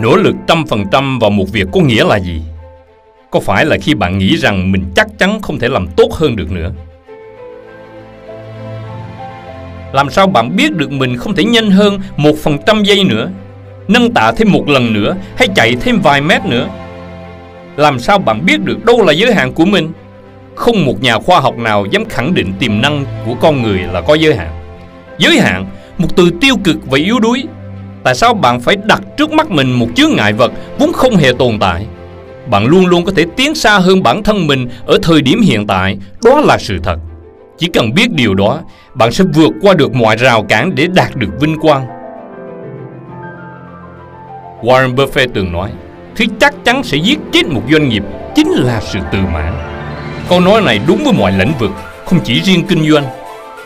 Nỗ 0.00 0.16
lực 0.16 0.34
trăm 0.46 0.66
phần 0.66 0.84
trăm 0.92 1.18
vào 1.18 1.30
một 1.30 1.44
việc 1.52 1.68
có 1.72 1.80
nghĩa 1.80 2.04
là 2.04 2.16
gì? 2.16 2.42
Có 3.30 3.40
phải 3.40 3.64
là 3.64 3.76
khi 3.82 3.94
bạn 3.94 4.18
nghĩ 4.18 4.36
rằng 4.36 4.72
mình 4.72 4.84
chắc 4.96 5.06
chắn 5.18 5.42
không 5.42 5.58
thể 5.58 5.68
làm 5.68 5.86
tốt 5.96 6.12
hơn 6.12 6.36
được 6.36 6.52
nữa? 6.52 6.72
Làm 9.92 10.10
sao 10.10 10.26
bạn 10.26 10.56
biết 10.56 10.72
được 10.72 10.92
mình 10.92 11.16
không 11.16 11.34
thể 11.34 11.44
nhanh 11.44 11.70
hơn 11.70 12.00
một 12.16 12.32
phần 12.42 12.58
trăm 12.66 12.82
giây 12.82 13.04
nữa? 13.04 13.30
Nâng 13.88 14.12
tạ 14.12 14.32
thêm 14.36 14.52
một 14.52 14.68
lần 14.68 14.92
nữa 14.92 15.16
hay 15.36 15.48
chạy 15.56 15.76
thêm 15.80 16.00
vài 16.00 16.20
mét 16.20 16.44
nữa? 16.44 16.68
Làm 17.76 17.98
sao 17.98 18.18
bạn 18.18 18.46
biết 18.46 18.60
được 18.60 18.84
đâu 18.84 19.04
là 19.04 19.12
giới 19.12 19.34
hạn 19.34 19.52
của 19.52 19.64
mình? 19.64 19.92
Không 20.54 20.84
một 20.84 21.02
nhà 21.02 21.18
khoa 21.18 21.40
học 21.40 21.58
nào 21.58 21.86
dám 21.90 22.04
khẳng 22.04 22.34
định 22.34 22.52
tiềm 22.58 22.80
năng 22.80 23.04
của 23.26 23.34
con 23.34 23.62
người 23.62 23.78
là 23.78 24.00
có 24.00 24.14
giới 24.14 24.34
hạn. 24.34 24.50
Giới 25.18 25.38
hạn, 25.38 25.66
một 25.98 26.08
từ 26.16 26.30
tiêu 26.40 26.54
cực 26.64 26.76
và 26.90 26.98
yếu 26.98 27.20
đuối. 27.20 27.42
Tại 28.04 28.14
sao 28.14 28.34
bạn 28.34 28.60
phải 28.60 28.76
đặt 28.84 29.02
trước 29.16 29.32
mắt 29.32 29.50
mình 29.50 29.72
một 29.72 29.86
chướng 29.96 30.10
ngại 30.16 30.32
vật 30.32 30.52
vốn 30.78 30.92
không 30.92 31.16
hề 31.16 31.32
tồn 31.38 31.58
tại? 31.60 31.86
Bạn 32.50 32.66
luôn 32.66 32.86
luôn 32.86 33.04
có 33.04 33.12
thể 33.16 33.24
tiến 33.36 33.54
xa 33.54 33.78
hơn 33.78 34.02
bản 34.02 34.22
thân 34.22 34.46
mình 34.46 34.68
ở 34.86 34.98
thời 35.02 35.22
điểm 35.22 35.40
hiện 35.40 35.66
tại, 35.66 35.98
đó 36.24 36.40
là 36.40 36.58
sự 36.58 36.78
thật. 36.82 36.96
Chỉ 37.58 37.66
cần 37.66 37.94
biết 37.94 38.12
điều 38.12 38.34
đó, 38.34 38.60
bạn 38.94 39.12
sẽ 39.12 39.24
vượt 39.34 39.50
qua 39.62 39.74
được 39.74 39.94
mọi 39.94 40.16
rào 40.16 40.42
cản 40.42 40.74
để 40.74 40.86
đạt 40.86 41.16
được 41.16 41.28
vinh 41.40 41.58
quang. 41.60 41.86
Warren 44.62 44.94
Buffett 44.94 45.28
từng 45.34 45.52
nói, 45.52 45.70
thứ 46.16 46.24
chắc 46.40 46.54
chắn 46.64 46.82
sẽ 46.82 46.96
giết 46.96 47.18
chết 47.32 47.46
một 47.46 47.62
doanh 47.70 47.88
nghiệp 47.88 48.02
chính 48.34 48.50
là 48.50 48.80
sự 48.80 48.98
tự 49.12 49.18
mãn. 49.32 49.54
Câu 50.28 50.40
nói 50.40 50.60
này 50.60 50.80
đúng 50.86 51.04
với 51.04 51.12
mọi 51.12 51.32
lĩnh 51.32 51.52
vực, 51.58 51.70
không 52.04 52.20
chỉ 52.24 52.40
riêng 52.40 52.64
kinh 52.68 52.90
doanh. 52.90 53.04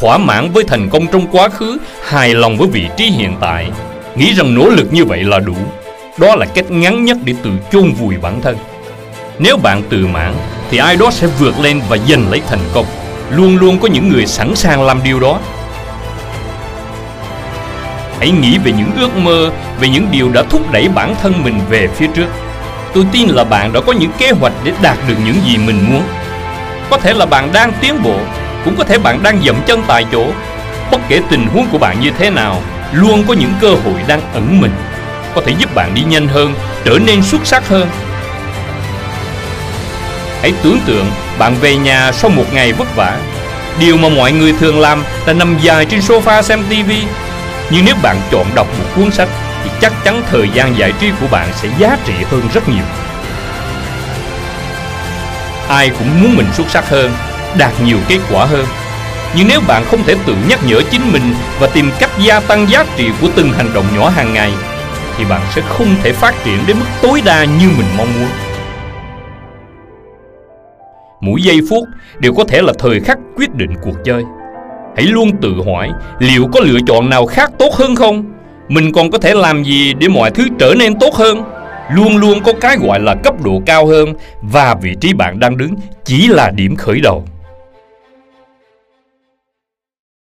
Thỏa 0.00 0.18
mãn 0.18 0.50
với 0.50 0.64
thành 0.64 0.88
công 0.88 1.06
trong 1.06 1.26
quá 1.32 1.48
khứ, 1.48 1.78
hài 2.04 2.34
lòng 2.34 2.56
với 2.56 2.68
vị 2.68 2.86
trí 2.96 3.04
hiện 3.04 3.32
tại, 3.40 3.70
nghĩ 4.14 4.34
rằng 4.34 4.54
nỗ 4.54 4.68
lực 4.68 4.92
như 4.92 5.04
vậy 5.04 5.24
là 5.24 5.38
đủ. 5.38 5.56
Đó 6.18 6.36
là 6.36 6.46
cách 6.46 6.70
ngắn 6.70 7.04
nhất 7.04 7.16
để 7.24 7.34
tự 7.42 7.50
chôn 7.72 7.92
vùi 7.92 8.16
bản 8.16 8.40
thân. 8.42 8.56
Nếu 9.38 9.56
bạn 9.56 9.82
tự 9.88 10.06
mãn, 10.06 10.34
thì 10.70 10.78
ai 10.78 10.96
đó 10.96 11.10
sẽ 11.10 11.26
vượt 11.26 11.60
lên 11.60 11.80
và 11.88 11.96
giành 12.08 12.30
lấy 12.30 12.42
thành 12.48 12.64
công. 12.74 12.86
Luôn 13.30 13.56
luôn 13.56 13.78
có 13.78 13.88
những 13.88 14.08
người 14.08 14.26
sẵn 14.26 14.56
sàng 14.56 14.82
làm 14.82 15.00
điều 15.04 15.20
đó. 15.20 15.38
Hãy 18.18 18.30
nghĩ 18.30 18.58
về 18.58 18.72
những 18.72 18.90
ước 18.96 19.16
mơ, 19.16 19.50
về 19.80 19.88
những 19.88 20.06
điều 20.10 20.28
đã 20.28 20.42
thúc 20.42 20.72
đẩy 20.72 20.88
bản 20.88 21.14
thân 21.22 21.42
mình 21.44 21.60
về 21.70 21.88
phía 21.96 22.06
trước. 22.14 22.26
Tôi 22.94 23.04
tin 23.12 23.28
là 23.28 23.44
bạn 23.44 23.72
đã 23.72 23.80
có 23.80 23.92
những 23.92 24.10
kế 24.18 24.30
hoạch 24.30 24.52
để 24.64 24.72
đạt 24.82 24.96
được 25.08 25.14
những 25.24 25.36
gì 25.46 25.56
mình 25.58 25.84
muốn. 25.90 26.02
Có 26.90 26.98
thể 26.98 27.14
là 27.14 27.26
bạn 27.26 27.48
đang 27.52 27.72
tiến 27.80 28.02
bộ, 28.02 28.16
cũng 28.64 28.76
có 28.76 28.84
thể 28.84 28.98
bạn 28.98 29.22
đang 29.22 29.42
dậm 29.46 29.56
chân 29.66 29.82
tại 29.86 30.04
chỗ. 30.12 30.26
Bất 30.90 31.00
kể 31.08 31.20
tình 31.30 31.46
huống 31.46 31.66
của 31.72 31.78
bạn 31.78 32.00
như 32.00 32.10
thế 32.18 32.30
nào, 32.30 32.62
luôn 32.92 33.24
có 33.28 33.34
những 33.34 33.52
cơ 33.60 33.68
hội 33.68 34.02
đang 34.06 34.20
ẩn 34.32 34.60
mình, 34.60 34.72
có 35.34 35.42
thể 35.46 35.52
giúp 35.58 35.74
bạn 35.74 35.94
đi 35.94 36.02
nhanh 36.02 36.28
hơn, 36.28 36.54
trở 36.84 36.98
nên 36.98 37.22
xuất 37.22 37.46
sắc 37.46 37.68
hơn. 37.68 37.88
Hãy 40.42 40.52
tưởng 40.62 40.78
tượng 40.86 41.06
bạn 41.38 41.54
về 41.60 41.76
nhà 41.76 42.12
sau 42.12 42.30
một 42.30 42.44
ngày 42.52 42.72
vất 42.72 42.96
vả. 42.96 43.18
Điều 43.78 43.96
mà 43.96 44.08
mọi 44.08 44.32
người 44.32 44.54
thường 44.60 44.80
làm 44.80 45.04
là 45.26 45.32
nằm 45.32 45.58
dài 45.62 45.84
trên 45.84 46.00
sofa 46.00 46.42
xem 46.42 46.62
TV. 46.68 46.90
Nhưng 47.70 47.84
nếu 47.84 47.94
bạn 48.02 48.16
chọn 48.30 48.46
đọc 48.54 48.66
một 48.78 48.84
cuốn 48.96 49.10
sách 49.10 49.28
thì 49.64 49.70
chắc 49.80 49.92
chắn 50.04 50.22
thời 50.30 50.48
gian 50.54 50.78
giải 50.78 50.92
trí 51.00 51.10
của 51.20 51.26
bạn 51.30 51.48
sẽ 51.54 51.68
giá 51.78 51.96
trị 52.04 52.12
hơn 52.30 52.42
rất 52.54 52.68
nhiều. 52.68 52.84
Ai 55.68 55.90
cũng 55.98 56.22
muốn 56.22 56.36
mình 56.36 56.46
xuất 56.52 56.70
sắc 56.70 56.90
hơn, 56.90 57.12
đạt 57.58 57.72
nhiều 57.84 57.98
kết 58.08 58.18
quả 58.30 58.44
hơn. 58.46 58.66
Nhưng 59.36 59.48
nếu 59.48 59.60
bạn 59.68 59.84
không 59.84 60.02
thể 60.02 60.14
tự 60.26 60.34
nhắc 60.48 60.60
nhở 60.66 60.82
chính 60.90 61.12
mình 61.12 61.22
và 61.60 61.66
tìm 61.66 61.90
cách 61.98 62.10
gia 62.24 62.40
tăng 62.40 62.70
giá 62.70 62.84
trị 62.96 63.08
của 63.20 63.28
từng 63.36 63.52
hành 63.52 63.68
động 63.74 63.84
nhỏ 63.96 64.08
hàng 64.08 64.34
ngày, 64.34 64.52
thì 65.16 65.24
bạn 65.24 65.40
sẽ 65.54 65.62
không 65.62 65.86
thể 66.02 66.12
phát 66.12 66.34
triển 66.44 66.58
đến 66.66 66.76
mức 66.78 66.86
tối 67.02 67.22
đa 67.24 67.44
như 67.44 67.68
mình 67.78 67.86
mong 67.96 68.08
muốn. 68.20 68.28
Mỗi 71.20 71.42
giây 71.42 71.60
phút 71.70 71.84
đều 72.18 72.34
có 72.34 72.44
thể 72.44 72.62
là 72.62 72.72
thời 72.78 73.00
khắc 73.00 73.18
quyết 73.36 73.54
định 73.54 73.70
cuộc 73.82 73.96
chơi. 74.04 74.22
Hãy 74.96 75.04
luôn 75.04 75.30
tự 75.42 75.54
hỏi 75.66 75.90
liệu 76.18 76.46
có 76.52 76.60
lựa 76.60 76.78
chọn 76.86 77.10
nào 77.10 77.26
khác 77.26 77.50
tốt 77.58 77.74
hơn 77.74 77.96
không? 77.96 78.24
Mình 78.68 78.92
còn 78.92 79.10
có 79.10 79.18
thể 79.18 79.34
làm 79.34 79.64
gì 79.64 79.94
để 79.94 80.08
mọi 80.08 80.30
thứ 80.30 80.44
trở 80.58 80.74
nên 80.78 80.98
tốt 80.98 81.14
hơn? 81.14 81.42
Luôn 81.94 82.16
luôn 82.16 82.40
có 82.42 82.52
cái 82.60 82.76
gọi 82.76 83.00
là 83.00 83.14
cấp 83.24 83.34
độ 83.44 83.62
cao 83.66 83.86
hơn 83.86 84.14
và 84.42 84.74
vị 84.82 84.94
trí 85.00 85.12
bạn 85.12 85.38
đang 85.40 85.56
đứng 85.56 85.74
chỉ 86.04 86.28
là 86.28 86.50
điểm 86.50 86.76
khởi 86.76 87.00
đầu. 87.00 87.24